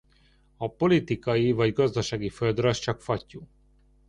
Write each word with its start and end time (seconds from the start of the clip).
A 0.57 0.67
politikai 0.71 1.51
vagy 1.51 1.73
gazdasági 1.73 2.29
földrajz 2.29 2.79
csak 2.79 3.01
fattyú. 3.01 3.47